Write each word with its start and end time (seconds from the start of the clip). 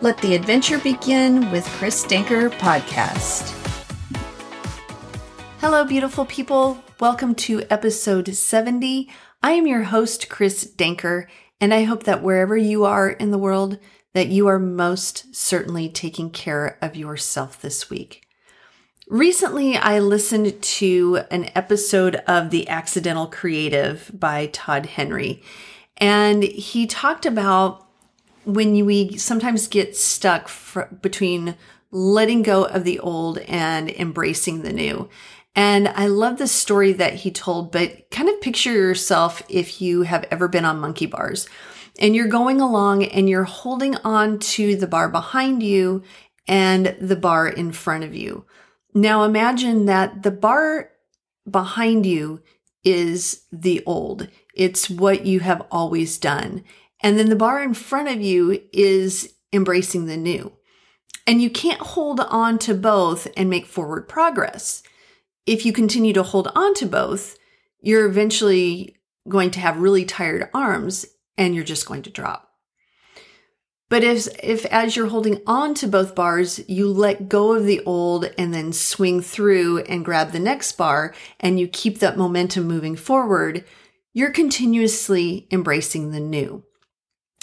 Let 0.00 0.18
the 0.18 0.36
adventure 0.36 0.78
begin 0.78 1.50
with 1.50 1.66
Chris 1.66 2.04
Denker 2.04 2.50
Podcast. 2.50 3.52
Hello, 5.58 5.84
beautiful 5.84 6.24
people. 6.24 6.80
Welcome 7.00 7.34
to 7.34 7.64
episode 7.68 8.32
70. 8.32 9.10
I 9.42 9.52
am 9.52 9.66
your 9.66 9.82
host, 9.82 10.28
Chris 10.28 10.64
Denker, 10.64 11.26
and 11.60 11.74
I 11.74 11.82
hope 11.82 12.04
that 12.04 12.22
wherever 12.22 12.56
you 12.56 12.84
are 12.84 13.10
in 13.10 13.32
the 13.32 13.38
world, 13.38 13.80
that 14.14 14.28
you 14.28 14.46
are 14.46 14.60
most 14.60 15.34
certainly 15.34 15.88
taking 15.88 16.30
care 16.30 16.78
of 16.80 16.94
yourself 16.94 17.60
this 17.60 17.90
week. 17.90 18.22
Recently, 19.08 19.76
I 19.76 19.98
listened 19.98 20.62
to 20.62 21.22
an 21.32 21.50
episode 21.56 22.22
of 22.28 22.50
The 22.50 22.68
Accidental 22.68 23.26
Creative 23.26 24.08
by 24.14 24.46
Todd 24.52 24.86
Henry, 24.86 25.42
and 25.96 26.44
he 26.44 26.86
talked 26.86 27.26
about 27.26 27.87
when 28.48 28.86
we 28.86 29.18
sometimes 29.18 29.68
get 29.68 29.94
stuck 29.94 30.50
between 31.02 31.54
letting 31.90 32.42
go 32.42 32.64
of 32.64 32.84
the 32.84 32.98
old 32.98 33.38
and 33.40 33.90
embracing 33.90 34.62
the 34.62 34.72
new. 34.72 35.08
And 35.54 35.88
I 35.88 36.06
love 36.06 36.38
the 36.38 36.48
story 36.48 36.92
that 36.94 37.14
he 37.14 37.30
told, 37.30 37.72
but 37.72 38.10
kind 38.10 38.28
of 38.28 38.40
picture 38.40 38.72
yourself 38.72 39.42
if 39.50 39.82
you 39.82 40.02
have 40.02 40.24
ever 40.30 40.48
been 40.48 40.64
on 40.64 40.80
monkey 40.80 41.04
bars 41.04 41.46
and 41.98 42.16
you're 42.16 42.28
going 42.28 42.60
along 42.60 43.04
and 43.04 43.28
you're 43.28 43.44
holding 43.44 43.96
on 43.96 44.38
to 44.38 44.76
the 44.76 44.86
bar 44.86 45.10
behind 45.10 45.62
you 45.62 46.02
and 46.46 46.96
the 47.00 47.16
bar 47.16 47.48
in 47.48 47.70
front 47.72 48.04
of 48.04 48.14
you. 48.14 48.46
Now 48.94 49.24
imagine 49.24 49.84
that 49.86 50.22
the 50.22 50.30
bar 50.30 50.90
behind 51.50 52.06
you 52.06 52.40
is 52.82 53.42
the 53.52 53.82
old. 53.84 54.28
It's 54.54 54.88
what 54.88 55.26
you 55.26 55.40
have 55.40 55.66
always 55.70 56.16
done. 56.16 56.64
And 57.00 57.18
then 57.18 57.28
the 57.28 57.36
bar 57.36 57.62
in 57.62 57.74
front 57.74 58.08
of 58.08 58.20
you 58.20 58.60
is 58.72 59.34
embracing 59.52 60.06
the 60.06 60.16
new. 60.16 60.52
And 61.26 61.42
you 61.42 61.50
can't 61.50 61.80
hold 61.80 62.20
on 62.20 62.58
to 62.60 62.74
both 62.74 63.28
and 63.36 63.50
make 63.50 63.66
forward 63.66 64.08
progress. 64.08 64.82
If 65.46 65.64
you 65.64 65.72
continue 65.72 66.12
to 66.14 66.22
hold 66.22 66.50
on 66.54 66.74
to 66.74 66.86
both, 66.86 67.36
you're 67.80 68.06
eventually 68.06 68.96
going 69.28 69.50
to 69.52 69.60
have 69.60 69.78
really 69.78 70.04
tired 70.04 70.48
arms 70.54 71.06
and 71.36 71.54
you're 71.54 71.64
just 71.64 71.86
going 71.86 72.02
to 72.02 72.10
drop. 72.10 72.48
But 73.90 74.04
if, 74.04 74.26
if 74.42 74.66
as 74.66 74.96
you're 74.96 75.06
holding 75.06 75.40
on 75.46 75.72
to 75.74 75.88
both 75.88 76.14
bars, 76.14 76.60
you 76.68 76.88
let 76.88 77.28
go 77.28 77.54
of 77.54 77.64
the 77.64 77.80
old 77.84 78.30
and 78.36 78.52
then 78.52 78.72
swing 78.72 79.22
through 79.22 79.80
and 79.80 80.04
grab 80.04 80.32
the 80.32 80.38
next 80.38 80.72
bar 80.72 81.14
and 81.40 81.58
you 81.58 81.68
keep 81.68 81.98
that 81.98 82.18
momentum 82.18 82.64
moving 82.64 82.96
forward, 82.96 83.64
you're 84.12 84.32
continuously 84.32 85.46
embracing 85.50 86.10
the 86.10 86.20
new. 86.20 86.64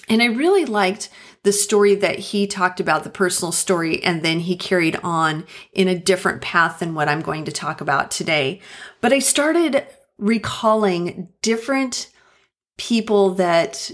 And 0.10 0.22
I 0.22 0.26
really 0.26 0.66
liked 0.66 1.10
the 1.44 1.54
story 1.54 1.96
that 1.96 2.18
he 2.18 2.48
talked 2.48 2.80
about, 2.80 3.04
the 3.04 3.10
personal 3.10 3.52
story, 3.52 4.04
and 4.04 4.24
then 4.24 4.40
he 4.40 4.56
carried 4.56 4.96
on 5.04 5.46
in 5.74 5.88
a 5.88 5.98
different 5.98 6.42
path 6.42 6.80
than 6.80 6.96
what 6.96 7.08
I'm 7.08 7.22
going 7.22 7.46
to 7.46 7.52
talk 7.52 7.82
about 7.82 8.10
today. 8.10 8.62
But 9.02 9.14
I 9.14 9.20
started 9.20 9.86
recalling 10.18 11.30
different 11.42 12.10
people 12.78 13.36
that, 13.36 13.92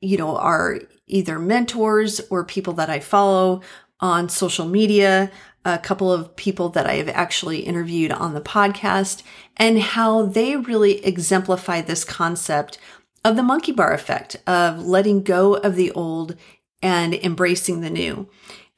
you 0.00 0.16
know, 0.16 0.36
are 0.36 0.80
either 1.06 1.38
mentors 1.38 2.20
or 2.30 2.44
people 2.44 2.74
that 2.74 2.90
I 2.90 3.00
follow 3.00 3.62
on 4.00 4.28
social 4.28 4.66
media, 4.66 5.30
a 5.64 5.78
couple 5.78 6.12
of 6.12 6.34
people 6.36 6.68
that 6.70 6.86
I 6.86 6.94
have 6.94 7.08
actually 7.08 7.60
interviewed 7.60 8.12
on 8.12 8.34
the 8.34 8.40
podcast, 8.40 9.22
and 9.56 9.78
how 9.80 10.26
they 10.26 10.56
really 10.56 11.04
exemplify 11.04 11.80
this 11.80 12.04
concept 12.04 12.78
of 13.24 13.36
the 13.36 13.42
monkey 13.42 13.72
bar 13.72 13.92
effect 13.92 14.36
of 14.46 14.78
letting 14.78 15.22
go 15.22 15.54
of 15.54 15.76
the 15.76 15.90
old 15.92 16.36
and 16.82 17.14
embracing 17.14 17.80
the 17.80 17.90
new. 17.90 18.28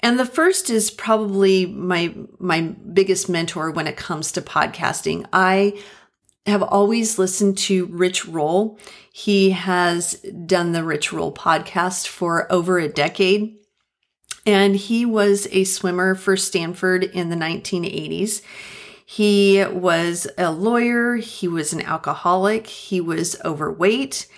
And 0.01 0.19
the 0.19 0.25
first 0.25 0.71
is 0.71 0.91
probably 0.91 1.67
my 1.67 2.15
my 2.39 2.63
biggest 2.63 3.29
mentor 3.29 3.71
when 3.71 3.87
it 3.87 3.97
comes 3.97 4.33
to 4.33 4.43
podcasting. 4.43 5.27
I 5.33 5.79
have 6.47 6.63
always 6.63 7.19
listened 7.19 7.59
to 7.59 7.87
Rich 7.87 8.27
Roll. 8.27 8.79
He 9.13 9.51
has 9.51 10.15
done 10.47 10.73
the 10.73 10.85
Rich 10.85 11.13
Roll 11.13 11.33
podcast 11.33 12.09
for 12.09 12.51
over 12.51 12.79
a 12.79 12.89
decade. 12.89 13.57
And 14.47 14.75
he 14.75 15.05
was 15.05 15.47
a 15.51 15.65
swimmer 15.65 16.15
for 16.15 16.37
Stanford 16.37 17.05
in 17.05 17.29
the 17.29 17.37
1980s. 17.37 18.41
He 19.13 19.65
was 19.65 20.29
a 20.39 20.53
lawyer, 20.53 21.17
he 21.17 21.49
was 21.49 21.73
an 21.73 21.83
alcoholic, 21.83 22.67
he 22.69 23.01
was 23.01 23.41
overweight, 23.45 24.29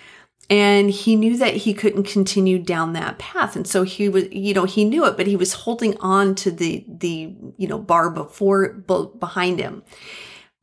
and 0.49 0.89
he 0.89 1.15
knew 1.15 1.37
that 1.37 1.55
he 1.57 1.73
couldn't 1.73 2.05
continue 2.05 2.57
down 2.57 2.93
that 2.93 3.19
path. 3.19 3.55
And 3.55 3.67
so 3.67 3.83
he 3.83 4.09
was, 4.09 4.31
you 4.31 4.53
know, 4.53 4.65
he 4.65 4.83
knew 4.83 5.05
it, 5.05 5.15
but 5.15 5.27
he 5.27 5.35
was 5.35 5.53
holding 5.53 5.95
on 5.99 6.33
to 6.35 6.51
the, 6.51 6.85
the, 6.87 7.35
you 7.57 7.67
know, 7.67 7.77
bar 7.77 8.09
before, 8.09 8.73
behind 8.73 9.59
him 9.59 9.83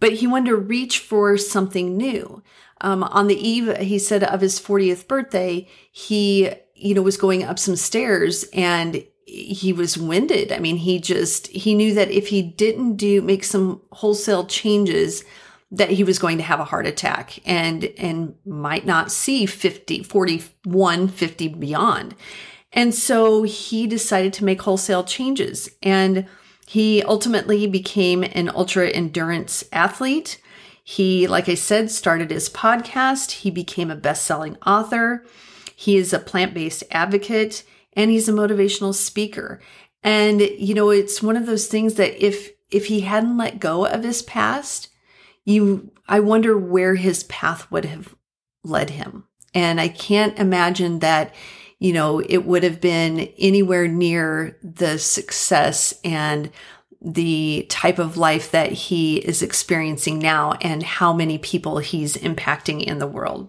but 0.00 0.14
he 0.14 0.26
wanted 0.26 0.50
to 0.50 0.56
reach 0.56 0.98
for 0.98 1.36
something 1.36 1.96
new. 1.96 2.42
Um, 2.80 3.04
on 3.04 3.28
the 3.28 3.36
eve, 3.36 3.76
he 3.76 3.98
said 3.98 4.24
of 4.24 4.40
his 4.40 4.58
40th 4.58 5.06
birthday, 5.06 5.68
he, 5.92 6.50
you 6.74 6.94
know, 6.94 7.02
was 7.02 7.18
going 7.18 7.44
up 7.44 7.58
some 7.58 7.76
stairs 7.76 8.44
and 8.54 9.04
he 9.30 9.72
was 9.72 9.96
winded. 9.96 10.50
I 10.52 10.58
mean, 10.58 10.76
he 10.76 10.98
just, 10.98 11.46
he 11.48 11.74
knew 11.74 11.94
that 11.94 12.10
if 12.10 12.28
he 12.28 12.42
didn't 12.42 12.96
do, 12.96 13.22
make 13.22 13.44
some 13.44 13.80
wholesale 13.92 14.46
changes, 14.46 15.24
that 15.70 15.90
he 15.90 16.02
was 16.02 16.18
going 16.18 16.36
to 16.38 16.42
have 16.42 16.58
a 16.58 16.64
heart 16.64 16.86
attack 16.86 17.38
and, 17.46 17.84
and 17.96 18.34
might 18.44 18.84
not 18.84 19.12
see 19.12 19.46
50, 19.46 20.02
41, 20.02 21.08
50 21.08 21.48
beyond. 21.48 22.16
And 22.72 22.92
so 22.92 23.44
he 23.44 23.86
decided 23.86 24.32
to 24.34 24.44
make 24.44 24.62
wholesale 24.62 25.04
changes. 25.04 25.70
And 25.82 26.26
he 26.66 27.02
ultimately 27.04 27.66
became 27.68 28.24
an 28.24 28.48
ultra 28.48 28.88
endurance 28.88 29.62
athlete. 29.72 30.40
He, 30.82 31.28
like 31.28 31.48
I 31.48 31.54
said, 31.54 31.90
started 31.90 32.30
his 32.30 32.48
podcast. 32.48 33.30
He 33.30 33.50
became 33.50 33.92
a 33.92 33.96
best 33.96 34.24
selling 34.24 34.56
author. 34.66 35.24
He 35.76 35.96
is 35.96 36.12
a 36.12 36.18
plant 36.18 36.52
based 36.52 36.82
advocate 36.90 37.62
and 37.94 38.10
he's 38.10 38.28
a 38.28 38.32
motivational 38.32 38.94
speaker. 38.94 39.60
And, 40.02 40.40
you 40.40 40.74
know, 40.74 40.90
it's 40.90 41.22
one 41.22 41.36
of 41.36 41.46
those 41.46 41.66
things 41.66 41.94
that 41.94 42.24
if, 42.24 42.50
if 42.70 42.86
he 42.86 43.00
hadn't 43.00 43.36
let 43.36 43.60
go 43.60 43.86
of 43.86 44.02
his 44.02 44.22
past, 44.22 44.88
you, 45.44 45.90
I 46.08 46.20
wonder 46.20 46.56
where 46.56 46.94
his 46.94 47.24
path 47.24 47.70
would 47.70 47.84
have 47.84 48.14
led 48.64 48.90
him. 48.90 49.24
And 49.52 49.80
I 49.80 49.88
can't 49.88 50.38
imagine 50.38 51.00
that 51.00 51.34
you 51.80 51.94
know, 51.94 52.20
it 52.20 52.44
would 52.44 52.62
have 52.62 52.80
been 52.80 53.20
anywhere 53.38 53.88
near 53.88 54.56
the 54.62 54.98
success 54.98 55.98
and 56.04 56.52
the 57.00 57.66
type 57.70 57.98
of 57.98 58.18
life 58.18 58.50
that 58.50 58.70
he 58.70 59.16
is 59.16 59.42
experiencing 59.42 60.18
now 60.18 60.52
and 60.60 60.82
how 60.82 61.14
many 61.14 61.38
people 61.38 61.78
he's 61.78 62.18
impacting 62.18 62.84
in 62.84 62.98
the 62.98 63.06
world. 63.06 63.48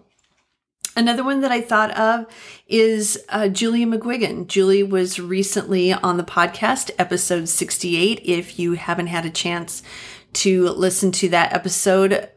Another 0.94 1.24
one 1.24 1.40
that 1.40 1.50
I 1.50 1.62
thought 1.62 1.90
of 1.92 2.26
is 2.68 3.18
uh, 3.30 3.48
Julia 3.48 3.86
McGuigan. 3.86 4.46
Julie 4.46 4.82
was 4.82 5.18
recently 5.18 5.92
on 5.92 6.18
the 6.18 6.22
podcast, 6.22 6.90
episode 6.98 7.48
68. 7.48 8.20
If 8.24 8.58
you 8.58 8.74
haven't 8.74 9.06
had 9.06 9.24
a 9.24 9.30
chance 9.30 9.82
to 10.34 10.68
listen 10.68 11.10
to 11.12 11.30
that 11.30 11.54
episode, 11.54 12.28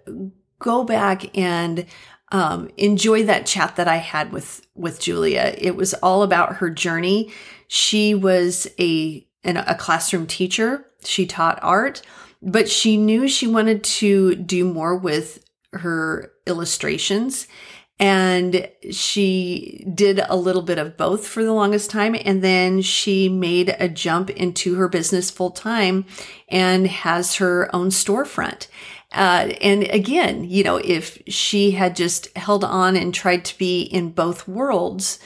go 0.59 0.85
back 0.85 1.37
and 1.37 1.85
um, 2.31 2.69
enjoy 2.77 3.23
that 3.23 3.45
chat 3.45 3.75
that 3.75 3.89
I 3.89 3.97
had 3.97 4.31
with 4.31 4.65
with 4.73 5.01
Julia. 5.01 5.53
It 5.57 5.75
was 5.75 5.93
all 5.95 6.23
about 6.23 6.57
her 6.57 6.69
journey. 6.69 7.33
She 7.67 8.15
was 8.15 8.67
a 8.79 9.27
an, 9.43 9.57
a 9.57 9.75
classroom 9.75 10.27
teacher. 10.27 10.85
She 11.03 11.25
taught 11.25 11.59
art, 11.61 12.01
but 12.41 12.69
she 12.69 12.95
knew 12.95 13.27
she 13.27 13.47
wanted 13.47 13.83
to 13.83 14.35
do 14.35 14.65
more 14.65 14.95
with 14.95 15.45
her 15.73 16.31
illustrations. 16.47 17.47
And 17.97 18.69
she 18.91 19.85
did 19.93 20.19
a 20.27 20.35
little 20.35 20.61
bit 20.61 20.77
of 20.77 20.97
both 20.97 21.25
for 21.25 21.43
the 21.43 21.53
longest 21.53 21.89
time. 21.89 22.15
And 22.25 22.43
then 22.43 22.81
she 22.81 23.29
made 23.29 23.75
a 23.79 23.87
jump 23.87 24.29
into 24.29 24.75
her 24.75 24.89
business 24.89 25.31
full 25.31 25.51
time 25.51 26.05
and 26.49 26.87
has 26.87 27.35
her 27.35 27.73
own 27.73 27.89
storefront. 27.89 28.67
Uh, 29.13 29.53
and 29.61 29.83
again, 29.83 30.43
you 30.43 30.63
know, 30.63 30.75
if 30.75 31.21
she 31.27 31.71
had 31.71 31.95
just 31.95 32.35
held 32.37 32.65
on 32.65 32.97
and 32.97 33.13
tried 33.13 33.45
to 33.45 33.57
be 33.57 33.83
in 33.83 34.11
both 34.11 34.45
worlds, 34.45 35.19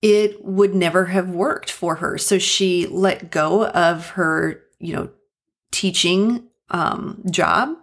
it 0.00 0.44
would 0.44 0.74
never 0.74 1.04
have 1.06 1.30
worked 1.30 1.70
for 1.70 1.96
her. 1.96 2.18
So 2.18 2.38
she 2.38 2.86
let 2.88 3.30
go 3.30 3.66
of 3.66 4.10
her, 4.10 4.60
you 4.80 4.96
know, 4.96 5.10
teaching 5.70 6.48
um, 6.70 7.22
job 7.30 7.76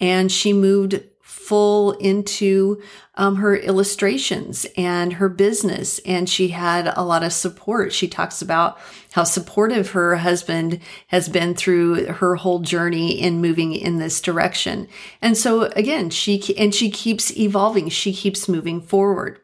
and 0.00 0.30
she 0.30 0.52
moved 0.52 1.00
full 1.24 1.92
into 1.92 2.82
um, 3.14 3.36
her 3.36 3.56
illustrations 3.56 4.66
and 4.76 5.14
her 5.14 5.28
business. 5.30 5.98
And 6.00 6.28
she 6.28 6.48
had 6.48 6.92
a 6.94 7.02
lot 7.02 7.22
of 7.22 7.32
support. 7.32 7.94
She 7.94 8.08
talks 8.08 8.42
about 8.42 8.78
how 9.12 9.24
supportive 9.24 9.92
her 9.92 10.16
husband 10.16 10.80
has 11.06 11.30
been 11.30 11.54
through 11.54 12.06
her 12.06 12.36
whole 12.36 12.60
journey 12.60 13.18
in 13.18 13.40
moving 13.40 13.74
in 13.74 13.98
this 13.98 14.20
direction. 14.20 14.86
And 15.22 15.36
so 15.36 15.62
again, 15.76 16.10
she, 16.10 16.54
and 16.58 16.74
she 16.74 16.90
keeps 16.90 17.34
evolving. 17.36 17.88
She 17.88 18.12
keeps 18.12 18.46
moving 18.46 18.82
forward. 18.82 19.40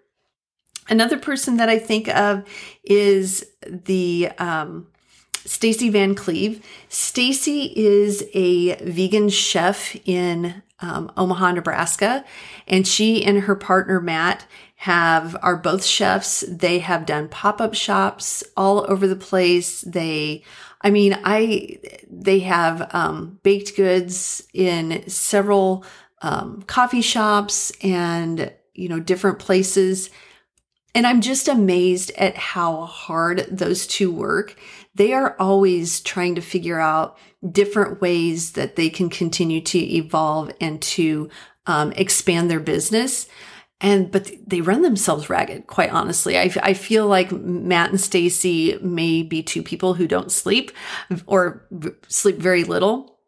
Another 0.91 1.19
person 1.19 1.57
that 1.57 1.71
I 1.71 1.79
think 1.79 2.09
of 2.09 2.45
is 2.85 3.47
the 3.65 4.31
um, 4.39 4.87
Stacey 5.47 5.91
Vancleave. 5.91 6.63
Stacy 6.91 7.73
is 7.75 8.25
a 8.35 8.75
vegan 8.85 9.31
chef 9.31 9.97
in 10.05 10.63
um, 10.83 11.13
Omaha, 11.17 11.53
Nebraska, 11.53 12.25
and 12.67 12.87
she 12.87 13.25
and 13.25 13.41
her 13.41 13.55
partner 13.55 14.01
Matt 14.01 14.47
have 14.77 15.37
are 15.43 15.57
both 15.57 15.85
chefs. 15.85 16.41
They 16.49 16.79
have 16.79 17.05
done 17.07 17.29
pop-up 17.29 17.75
shops 17.75 18.43
all 18.57 18.87
over 18.89 19.07
the 19.07 19.17
place. 19.17 19.83
They 19.83 20.43
I 20.83 20.91
mean, 20.91 21.19
I 21.25 21.79
they 22.11 22.41
have 22.41 22.95
um, 22.95 23.39
baked 23.43 23.77
goods 23.77 24.47
in 24.55 25.09
several 25.09 25.85
um, 26.23 26.63
coffee 26.63 27.03
shops 27.03 27.73
and 27.83 28.53
you 28.75 28.89
know 28.89 29.01
different 29.01 29.39
places. 29.39 30.11
And 30.95 31.07
I'm 31.07 31.21
just 31.21 31.49
amazed 31.49 32.11
at 32.17 32.37
how 32.37 32.85
hard 32.85 33.47
those 33.51 33.87
two 33.87 34.11
work. 34.11 34.59
They 34.95 35.13
are 35.13 35.37
always 35.39 36.01
trying 36.01 36.35
to 36.35 36.41
figure 36.41 36.81
out 36.81 37.17
different 37.51 38.01
ways 38.01 38.53
that 38.53 38.77
they 38.77 38.91
can 38.91 39.09
continue 39.09 39.61
to 39.61 39.79
evolve 39.79 40.53
and 40.61 40.83
to 40.83 41.31
um, 41.67 41.93
expand 41.93 42.51
their 42.51 42.61
business 42.61 43.29
and 43.81 44.11
but 44.11 44.31
they 44.47 44.61
run 44.61 44.83
themselves 44.83 45.31
ragged 45.31 45.67
quite 45.67 45.91
honestly 45.91 46.39
i, 46.39 46.51
I 46.63 46.75
feel 46.75 47.07
like 47.07 47.33
matt 47.33 47.91
and 47.91 48.01
stacey 48.01 48.79
may 48.83 49.23
be 49.23 49.43
two 49.43 49.63
people 49.63 49.95
who 49.95 50.07
don't 50.07 50.33
sleep 50.33 50.71
or 51.27 51.67
sleep 52.09 52.37
very 52.37 52.65
little 52.65 53.19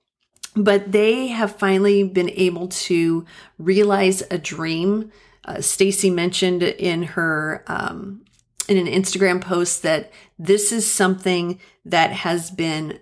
but 0.55 0.93
they 0.93 1.29
have 1.29 1.57
finally 1.57 2.05
been 2.05 2.31
able 2.31 2.69
to 2.69 3.25
realize 3.59 4.23
a 4.31 4.37
dream 4.37 5.11
uh, 5.45 5.61
stacey 5.61 6.11
mentioned 6.11 6.63
in 6.63 7.03
her 7.03 7.65
um, 7.67 8.25
in 8.69 8.77
an 8.77 8.87
instagram 8.87 9.41
post 9.41 9.83
that 9.83 10.13
this 10.39 10.73
is 10.73 10.91
something 10.91 11.61
that 11.85 12.13
has 12.13 12.51
been 12.51 12.99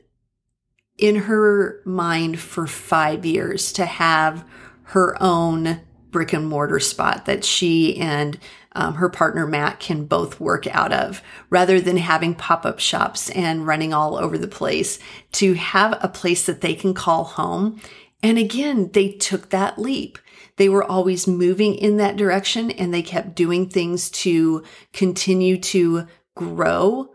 in 0.96 1.16
her 1.16 1.80
mind 1.84 2.38
for 2.38 2.66
five 2.66 3.24
years 3.24 3.72
to 3.72 3.86
have 3.86 4.44
her 4.84 5.16
own 5.20 5.80
brick 6.10 6.32
and 6.32 6.46
mortar 6.48 6.80
spot 6.80 7.26
that 7.26 7.44
she 7.44 7.96
and 7.98 8.38
um, 8.72 8.94
her 8.94 9.08
partner 9.08 9.46
Matt 9.46 9.80
can 9.80 10.04
both 10.04 10.38
work 10.38 10.66
out 10.68 10.92
of 10.92 11.22
rather 11.48 11.80
than 11.80 11.96
having 11.96 12.34
pop 12.34 12.64
up 12.64 12.78
shops 12.78 13.30
and 13.30 13.66
running 13.66 13.92
all 13.92 14.16
over 14.16 14.38
the 14.38 14.48
place 14.48 14.98
to 15.32 15.54
have 15.54 15.98
a 16.00 16.08
place 16.08 16.46
that 16.46 16.60
they 16.60 16.74
can 16.74 16.94
call 16.94 17.24
home. 17.24 17.80
And 18.22 18.38
again, 18.38 18.90
they 18.92 19.12
took 19.12 19.50
that 19.50 19.78
leap. 19.78 20.18
They 20.60 20.68
were 20.68 20.84
always 20.84 21.26
moving 21.26 21.74
in 21.74 21.96
that 21.96 22.18
direction 22.18 22.70
and 22.70 22.92
they 22.92 23.00
kept 23.00 23.34
doing 23.34 23.66
things 23.66 24.10
to 24.10 24.62
continue 24.92 25.56
to 25.56 26.06
grow 26.36 27.14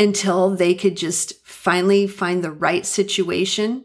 until 0.00 0.56
they 0.56 0.74
could 0.74 0.96
just 0.96 1.46
finally 1.46 2.08
find 2.08 2.42
the 2.42 2.50
right 2.50 2.84
situation. 2.84 3.84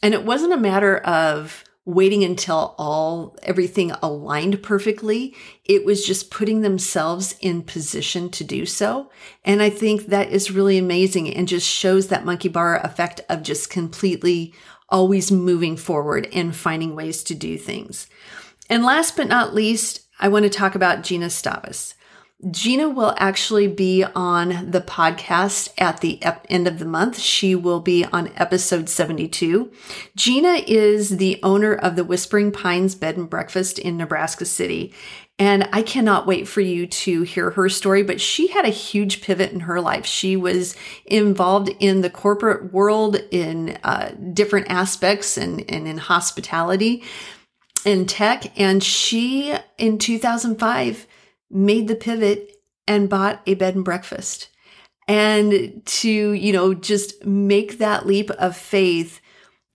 And 0.00 0.14
it 0.14 0.24
wasn't 0.24 0.52
a 0.52 0.58
matter 0.58 0.98
of 0.98 1.64
waiting 1.84 2.22
until 2.22 2.76
all 2.78 3.36
everything 3.42 3.90
aligned 4.00 4.62
perfectly. 4.62 5.34
It 5.64 5.84
was 5.84 6.06
just 6.06 6.30
putting 6.30 6.60
themselves 6.60 7.34
in 7.40 7.62
position 7.62 8.30
to 8.30 8.44
do 8.44 8.64
so. 8.64 9.10
And 9.44 9.60
I 9.60 9.70
think 9.70 10.06
that 10.06 10.30
is 10.30 10.52
really 10.52 10.78
amazing 10.78 11.34
and 11.34 11.48
just 11.48 11.66
shows 11.66 12.06
that 12.08 12.24
monkey 12.24 12.48
bar 12.48 12.78
effect 12.78 13.22
of 13.28 13.42
just 13.42 13.70
completely 13.70 14.54
always 14.88 15.32
moving 15.32 15.76
forward 15.76 16.28
and 16.32 16.54
finding 16.54 16.94
ways 16.94 17.22
to 17.24 17.34
do 17.34 17.58
things. 17.58 18.06
And 18.68 18.84
last 18.84 19.16
but 19.16 19.28
not 19.28 19.54
least, 19.54 20.00
I 20.18 20.28
want 20.28 20.44
to 20.44 20.50
talk 20.50 20.74
about 20.74 21.02
Jeanna 21.02 21.30
Stavas. 21.30 21.94
Jeanna 22.44 22.90
will 22.90 23.14
actually 23.16 23.66
be 23.66 24.04
on 24.04 24.70
the 24.70 24.82
podcast 24.82 25.70
at 25.78 26.02
the 26.02 26.22
end 26.50 26.68
of 26.68 26.78
the 26.78 26.84
month. 26.84 27.18
She 27.18 27.54
will 27.54 27.80
be 27.80 28.04
on 28.04 28.30
episode 28.36 28.90
72. 28.90 29.72
Jeanna 30.14 30.62
is 30.66 31.16
the 31.16 31.40
owner 31.42 31.74
of 31.74 31.96
the 31.96 32.04
Whispering 32.04 32.52
Pines 32.52 32.94
Bed 32.94 33.16
and 33.16 33.30
Breakfast 33.30 33.78
in 33.78 33.96
Nebraska 33.96 34.44
City. 34.44 34.92
And 35.38 35.66
I 35.72 35.80
cannot 35.80 36.26
wait 36.26 36.46
for 36.46 36.60
you 36.60 36.86
to 36.86 37.22
hear 37.22 37.50
her 37.50 37.70
story, 37.70 38.02
but 38.02 38.20
she 38.20 38.48
had 38.48 38.66
a 38.66 38.70
huge 38.70 39.22
pivot 39.22 39.52
in 39.52 39.60
her 39.60 39.80
life. 39.80 40.04
She 40.04 40.36
was 40.36 40.76
involved 41.06 41.70
in 41.80 42.02
the 42.02 42.10
corporate 42.10 42.70
world 42.72 43.16
in 43.30 43.78
uh, 43.82 44.12
different 44.34 44.70
aspects 44.70 45.38
and, 45.38 45.64
and 45.70 45.88
in 45.88 45.96
hospitality 45.96 47.02
and 47.86 48.06
tech. 48.06 48.58
And 48.58 48.82
she, 48.82 49.54
in 49.78 49.98
2005, 49.98 51.06
made 51.50 51.88
the 51.88 51.94
pivot 51.94 52.52
and 52.86 53.08
bought 53.08 53.42
a 53.46 53.54
bed 53.54 53.74
and 53.74 53.84
breakfast. 53.84 54.48
And 55.08 55.82
to, 55.84 56.32
you 56.32 56.52
know, 56.52 56.74
just 56.74 57.24
make 57.24 57.78
that 57.78 58.06
leap 58.06 58.30
of 58.32 58.56
faith 58.56 59.20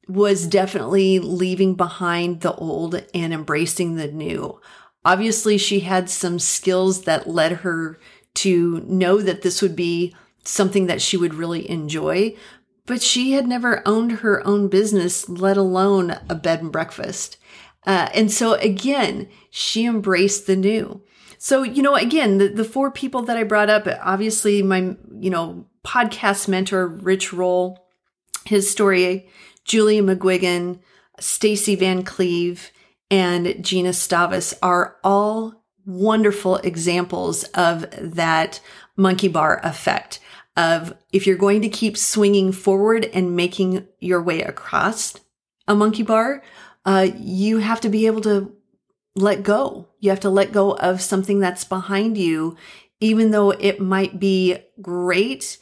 was 0.07 0.45
definitely 0.45 1.19
leaving 1.19 1.75
behind 1.75 2.41
the 2.41 2.53
old 2.55 3.05
and 3.13 3.33
embracing 3.33 3.95
the 3.95 4.11
new. 4.11 4.59
Obviously, 5.05 5.57
she 5.57 5.81
had 5.81 6.09
some 6.09 6.37
skills 6.37 7.03
that 7.03 7.29
led 7.29 7.51
her 7.51 7.99
to 8.33 8.81
know 8.87 9.21
that 9.21 9.41
this 9.41 9.61
would 9.61 9.75
be 9.75 10.15
something 10.43 10.87
that 10.87 11.01
she 11.01 11.17
would 11.17 11.33
really 11.33 11.69
enjoy, 11.69 12.35
but 12.85 13.01
she 13.01 13.31
had 13.31 13.47
never 13.47 13.81
owned 13.87 14.11
her 14.11 14.45
own 14.45 14.67
business, 14.67 15.29
let 15.29 15.57
alone 15.57 16.17
a 16.29 16.35
bed 16.35 16.61
and 16.61 16.71
breakfast. 16.71 17.37
Uh, 17.85 18.09
and 18.13 18.31
so 18.31 18.53
again, 18.55 19.27
she 19.49 19.85
embraced 19.85 20.45
the 20.45 20.55
new. 20.55 21.01
So, 21.43 21.63
you 21.63 21.81
know, 21.81 21.95
again, 21.95 22.37
the, 22.37 22.49
the 22.49 22.63
four 22.63 22.91
people 22.91 23.23
that 23.23 23.35
I 23.35 23.41
brought 23.41 23.67
up, 23.67 23.87
obviously 24.03 24.61
my, 24.61 24.95
you 25.19 25.31
know, 25.31 25.65
podcast 25.83 26.47
mentor, 26.47 26.85
Rich 26.85 27.33
Roll, 27.33 27.83
his 28.45 28.69
story, 28.69 29.27
Julia 29.65 30.03
McGuigan, 30.03 30.81
Stacey 31.19 31.75
Vancleave, 31.75 32.69
and 33.09 33.55
Jeanna 33.65 33.91
Stavas 33.91 34.53
are 34.61 34.97
all 35.03 35.63
wonderful 35.83 36.57
examples 36.57 37.43
of 37.55 37.87
that 37.97 38.61
monkey 38.95 39.27
bar 39.27 39.61
effect 39.63 40.19
of 40.55 40.93
if 41.11 41.25
you're 41.25 41.37
going 41.37 41.63
to 41.63 41.69
keep 41.69 41.97
swinging 41.97 42.51
forward 42.51 43.09
and 43.15 43.35
making 43.35 43.87
your 43.97 44.21
way 44.21 44.43
across 44.43 45.15
a 45.67 45.73
monkey 45.73 46.03
bar, 46.03 46.43
uh, 46.85 47.07
you 47.17 47.57
have 47.57 47.81
to 47.81 47.89
be 47.89 48.05
able 48.05 48.21
to 48.21 48.55
let 49.15 49.43
go. 49.43 49.89
You 49.99 50.09
have 50.09 50.19
to 50.21 50.29
let 50.29 50.51
go 50.51 50.71
of 50.71 51.01
something 51.01 51.39
that's 51.39 51.63
behind 51.63 52.17
you, 52.17 52.55
even 52.99 53.31
though 53.31 53.51
it 53.51 53.79
might 53.79 54.19
be 54.19 54.57
great, 54.81 55.57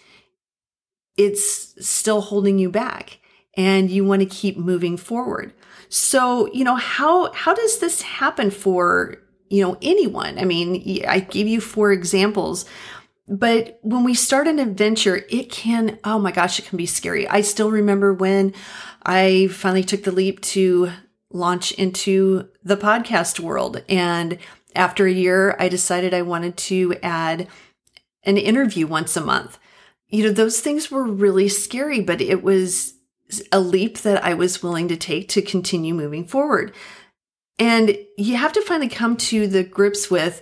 it's 1.18 1.76
still 1.86 2.22
holding 2.22 2.60
you 2.60 2.70
back 2.70 3.20
and 3.56 3.90
you 3.90 4.06
want 4.06 4.22
to 4.22 4.26
keep 4.28 4.58
moving 4.58 4.98
forward. 4.98 5.54
So, 5.90 6.52
you 6.54 6.64
know, 6.64 6.76
how, 6.76 7.34
how 7.34 7.54
does 7.54 7.80
this 7.80 8.02
happen 8.02 8.52
for, 8.52 9.18
you 9.50 9.64
know, 9.64 9.78
anyone? 9.82 10.38
I 10.38 10.46
mean, 10.46 11.04
I 11.08 11.20
gave 11.20 11.48
you 11.48 11.60
four 11.60 11.92
examples, 11.92 12.66
but 13.28 13.80
when 13.82 14.04
we 14.04 14.14
start 14.14 14.48
an 14.48 14.60
adventure, 14.60 15.24
it 15.30 15.52
can, 15.52 16.00
oh 16.04 16.20
my 16.20 16.32
gosh, 16.32 16.60
it 16.60 16.66
can 16.66 16.78
be 16.78 16.86
scary. 16.86 17.28
I 17.28 17.42
still 17.42 17.72
remember 17.72 18.14
when 18.14 18.54
I 19.04 19.48
finally 19.52 19.84
took 19.84 20.04
the 20.04 20.12
leap 20.12 20.42
to 20.42 20.92
launch 21.32 21.72
into 21.74 22.50
the 22.64 22.78
podcast 22.78 23.40
world. 23.40 23.84
And 23.88 24.38
after 24.76 25.06
a 25.06 25.12
year, 25.12 25.56
I 25.60 25.70
decided 25.70 26.14
I 26.14 26.22
wanted 26.22 26.58
to 26.58 26.96
add 27.02 27.48
an 28.24 28.38
interview 28.38 28.88
once 28.88 29.16
a 29.16 29.22
month. 29.22 29.58
You 30.08 30.24
know, 30.24 30.32
those 30.32 30.60
things 30.60 30.90
were 30.90 31.04
really 31.04 31.50
scary, 31.50 32.02
but 32.02 32.22
it 32.22 32.44
was 32.44 32.96
a 33.52 33.60
leap 33.60 34.00
that 34.00 34.24
I 34.24 34.34
was 34.34 34.64
willing 34.64 34.88
to 34.88 34.98
take 34.98 35.30
to 35.30 35.42
continue 35.42 35.94
moving 35.94 36.26
forward. 36.26 36.74
And 37.60 37.98
you 38.18 38.38
have 38.38 38.54
to 38.54 38.62
finally 38.62 38.90
come 38.90 39.18
to 39.18 39.48
the 39.48 39.64
grips 39.64 40.10
with 40.10 40.42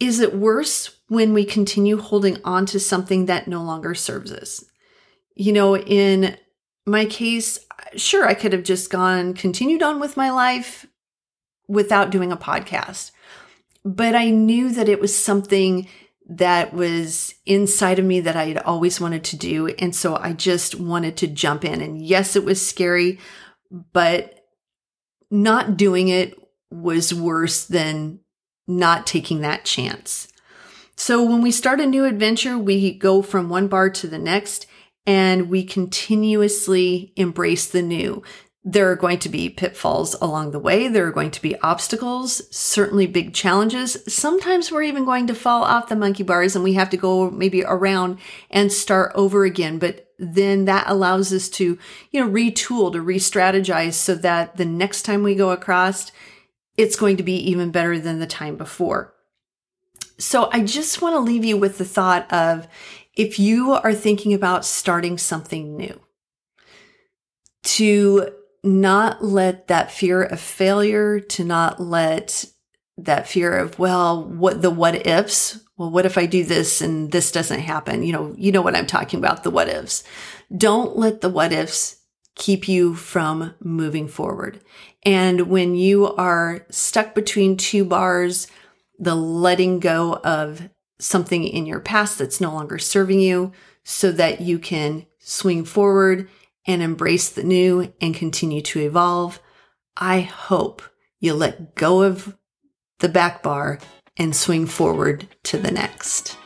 is 0.00 0.18
it 0.18 0.34
worse 0.34 0.96
when 1.06 1.32
we 1.32 1.44
continue 1.44 1.96
holding 1.96 2.38
on 2.44 2.66
to 2.66 2.80
something 2.80 3.26
that 3.26 3.46
no 3.46 3.62
longer 3.62 3.94
serves 3.94 4.32
us? 4.32 4.64
You 5.36 5.52
know, 5.52 5.76
in 5.76 6.36
my 6.86 7.04
case, 7.04 7.60
sure, 7.96 8.26
I 8.26 8.34
could 8.34 8.52
have 8.52 8.62
just 8.62 8.90
gone, 8.90 9.34
continued 9.34 9.82
on 9.82 10.00
with 10.00 10.16
my 10.16 10.30
life 10.30 10.86
without 11.68 12.10
doing 12.10 12.32
a 12.32 12.36
podcast. 12.36 13.10
But 13.84 14.14
I 14.14 14.30
knew 14.30 14.70
that 14.72 14.88
it 14.88 15.00
was 15.00 15.16
something 15.16 15.88
that 16.28 16.72
was 16.72 17.34
inside 17.46 17.98
of 17.98 18.04
me 18.04 18.20
that 18.20 18.36
I 18.36 18.46
had 18.46 18.58
always 18.58 19.00
wanted 19.00 19.24
to 19.24 19.36
do. 19.36 19.68
And 19.68 19.94
so 19.94 20.16
I 20.16 20.32
just 20.32 20.74
wanted 20.76 21.16
to 21.18 21.26
jump 21.26 21.64
in. 21.64 21.80
And 21.80 22.00
yes, 22.00 22.36
it 22.36 22.44
was 22.44 22.64
scary, 22.64 23.18
but 23.92 24.46
not 25.30 25.76
doing 25.76 26.08
it 26.08 26.38
was 26.70 27.12
worse 27.12 27.64
than 27.64 28.20
not 28.68 29.06
taking 29.06 29.40
that 29.40 29.64
chance. 29.64 30.28
So 30.96 31.24
when 31.24 31.42
we 31.42 31.50
start 31.50 31.80
a 31.80 31.86
new 31.86 32.04
adventure, 32.04 32.56
we 32.56 32.94
go 32.94 33.22
from 33.22 33.48
one 33.48 33.66
bar 33.66 33.90
to 33.90 34.06
the 34.06 34.18
next 34.18 34.66
and 35.06 35.50
we 35.50 35.64
continuously 35.64 37.12
embrace 37.16 37.66
the 37.66 37.82
new. 37.82 38.22
There 38.64 38.90
are 38.92 38.96
going 38.96 39.18
to 39.20 39.28
be 39.28 39.50
pitfalls 39.50 40.14
along 40.20 40.52
the 40.52 40.60
way. 40.60 40.86
There 40.86 41.06
are 41.08 41.12
going 41.12 41.32
to 41.32 41.42
be 41.42 41.58
obstacles, 41.60 42.42
certainly 42.56 43.08
big 43.08 43.34
challenges. 43.34 43.96
Sometimes 44.06 44.70
we're 44.70 44.84
even 44.84 45.04
going 45.04 45.26
to 45.26 45.34
fall 45.34 45.64
off 45.64 45.88
the 45.88 45.96
monkey 45.96 46.22
bars 46.22 46.54
and 46.54 46.62
we 46.62 46.74
have 46.74 46.90
to 46.90 46.96
go 46.96 47.28
maybe 47.28 47.64
around 47.64 48.18
and 48.50 48.70
start 48.70 49.10
over 49.16 49.44
again. 49.44 49.80
But 49.80 50.06
then 50.16 50.66
that 50.66 50.84
allows 50.86 51.32
us 51.32 51.48
to, 51.48 51.76
you 52.12 52.20
know, 52.20 52.30
retool, 52.30 52.92
to 52.92 53.00
re-strategize 53.00 53.94
so 53.94 54.14
that 54.14 54.56
the 54.56 54.64
next 54.64 55.02
time 55.02 55.24
we 55.24 55.34
go 55.34 55.50
across, 55.50 56.12
it's 56.76 56.94
going 56.94 57.16
to 57.16 57.24
be 57.24 57.34
even 57.50 57.72
better 57.72 57.98
than 57.98 58.20
the 58.20 58.28
time 58.28 58.56
before. 58.56 59.12
So 60.18 60.48
I 60.52 60.62
just 60.62 61.02
want 61.02 61.16
to 61.16 61.20
leave 61.20 61.44
you 61.44 61.56
with 61.56 61.78
the 61.78 61.84
thought 61.84 62.32
of 62.32 62.68
if 63.14 63.38
you 63.38 63.72
are 63.72 63.94
thinking 63.94 64.32
about 64.32 64.64
starting 64.64 65.18
something 65.18 65.76
new, 65.76 66.00
to 67.62 68.28
not 68.64 69.24
let 69.24 69.68
that 69.68 69.90
fear 69.90 70.22
of 70.22 70.40
failure, 70.40 71.20
to 71.20 71.44
not 71.44 71.80
let 71.80 72.44
that 72.98 73.26
fear 73.26 73.56
of, 73.56 73.78
well, 73.78 74.24
what 74.24 74.62
the 74.62 74.70
what 74.70 75.06
ifs, 75.06 75.60
well, 75.76 75.90
what 75.90 76.06
if 76.06 76.16
I 76.18 76.26
do 76.26 76.44
this 76.44 76.80
and 76.80 77.10
this 77.10 77.32
doesn't 77.32 77.60
happen? 77.60 78.02
You 78.02 78.12
know, 78.12 78.34
you 78.36 78.52
know 78.52 78.62
what 78.62 78.76
I'm 78.76 78.86
talking 78.86 79.18
about, 79.18 79.42
the 79.42 79.50
what 79.50 79.68
ifs. 79.68 80.04
Don't 80.56 80.96
let 80.96 81.20
the 81.20 81.28
what 81.28 81.52
ifs 81.52 81.96
keep 82.34 82.68
you 82.68 82.94
from 82.94 83.54
moving 83.60 84.08
forward. 84.08 84.60
And 85.04 85.48
when 85.48 85.74
you 85.74 86.14
are 86.14 86.64
stuck 86.70 87.14
between 87.14 87.56
two 87.56 87.84
bars, 87.84 88.46
the 88.98 89.14
letting 89.14 89.80
go 89.80 90.14
of 90.14 90.68
something 91.02 91.44
in 91.44 91.66
your 91.66 91.80
past 91.80 92.18
that's 92.18 92.40
no 92.40 92.52
longer 92.52 92.78
serving 92.78 93.20
you 93.20 93.52
so 93.84 94.12
that 94.12 94.40
you 94.40 94.58
can 94.58 95.06
swing 95.18 95.64
forward 95.64 96.28
and 96.66 96.82
embrace 96.82 97.28
the 97.28 97.42
new 97.42 97.92
and 98.00 98.14
continue 98.14 98.62
to 98.62 98.80
evolve. 98.80 99.40
I 99.96 100.20
hope 100.20 100.82
you 101.18 101.34
let 101.34 101.74
go 101.74 102.02
of 102.02 102.36
the 103.00 103.08
back 103.08 103.42
bar 103.42 103.78
and 104.16 104.34
swing 104.34 104.66
forward 104.66 105.26
to 105.44 105.58
the 105.58 105.70
next. 105.70 106.36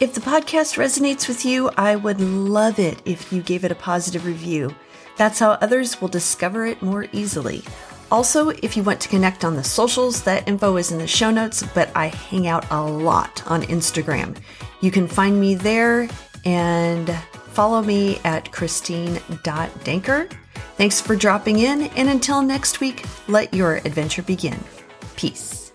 If 0.00 0.14
the 0.14 0.20
podcast 0.20 0.76
resonates 0.76 1.28
with 1.28 1.44
you, 1.44 1.70
I 1.76 1.96
would 1.96 2.20
love 2.20 2.78
it 2.78 3.00
if 3.04 3.32
you 3.32 3.42
gave 3.42 3.64
it 3.64 3.72
a 3.72 3.76
positive 3.76 4.26
review. 4.26 4.74
That's 5.16 5.38
how 5.38 5.52
others 5.52 6.00
will 6.00 6.08
discover 6.08 6.66
it 6.66 6.82
more 6.82 7.06
easily. 7.12 7.62
Also, 8.10 8.50
if 8.50 8.76
you 8.76 8.82
want 8.84 9.00
to 9.00 9.08
connect 9.08 9.44
on 9.44 9.56
the 9.56 9.64
socials, 9.64 10.22
that 10.22 10.46
info 10.48 10.76
is 10.76 10.92
in 10.92 10.98
the 10.98 11.06
show 11.06 11.30
notes, 11.30 11.64
but 11.74 11.90
I 11.96 12.06
hang 12.06 12.46
out 12.46 12.64
a 12.70 12.80
lot 12.80 13.42
on 13.50 13.62
Instagram. 13.62 14.36
You 14.80 14.90
can 14.90 15.08
find 15.08 15.40
me 15.40 15.56
there 15.56 16.08
and 16.44 17.12
follow 17.48 17.82
me 17.82 18.18
at 18.24 18.52
christine.denker. 18.52 20.32
Thanks 20.76 21.00
for 21.00 21.16
dropping 21.16 21.58
in, 21.58 21.82
and 21.96 22.08
until 22.08 22.42
next 22.42 22.80
week, 22.80 23.04
let 23.28 23.52
your 23.52 23.76
adventure 23.76 24.22
begin. 24.22 24.62
Peace. 25.16 25.65